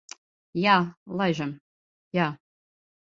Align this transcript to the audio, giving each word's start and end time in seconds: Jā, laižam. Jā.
Jā, 0.59 0.77
laižam. 1.21 1.51
Jā. 2.21 2.27